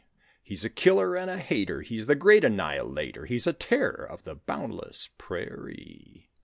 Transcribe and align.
He's 0.41 0.65
a 0.65 0.69
killer 0.71 1.15
and 1.15 1.29
a 1.29 1.37
hater! 1.37 1.83
He's 1.83 2.07
the 2.07 2.15
great 2.15 2.43
annihilator! 2.43 3.27
He's 3.27 3.45
a 3.45 3.53
terror 3.53 4.03
of 4.03 4.23
the 4.23 4.33
boundless 4.33 5.09
prairie. 5.19 6.31